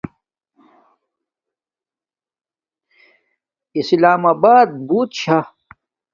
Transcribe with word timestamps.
اسلام 3.79 4.21
آبات 4.31 4.69
بوت 4.87 5.11
شا 5.21 5.39